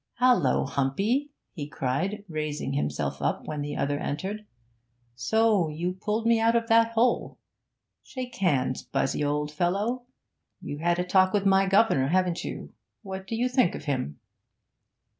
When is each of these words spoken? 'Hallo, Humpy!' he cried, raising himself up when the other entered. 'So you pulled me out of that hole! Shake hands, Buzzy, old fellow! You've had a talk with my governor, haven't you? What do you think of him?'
'Hallo, 0.15 0.65
Humpy!' 0.65 1.29
he 1.53 1.67
cried, 1.67 2.25
raising 2.27 2.73
himself 2.73 3.21
up 3.21 3.45
when 3.45 3.61
the 3.61 3.75
other 3.77 3.99
entered. 3.99 4.47
'So 5.13 5.69
you 5.69 5.93
pulled 5.93 6.25
me 6.25 6.39
out 6.39 6.55
of 6.55 6.67
that 6.69 6.93
hole! 6.93 7.37
Shake 8.01 8.33
hands, 8.37 8.81
Buzzy, 8.81 9.23
old 9.23 9.51
fellow! 9.51 10.07
You've 10.59 10.81
had 10.81 10.97
a 10.97 11.03
talk 11.03 11.33
with 11.33 11.45
my 11.45 11.67
governor, 11.67 12.07
haven't 12.07 12.43
you? 12.43 12.73
What 13.03 13.27
do 13.27 13.35
you 13.35 13.47
think 13.47 13.75
of 13.75 13.83
him?' 13.85 14.17